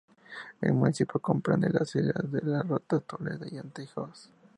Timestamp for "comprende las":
1.21-1.95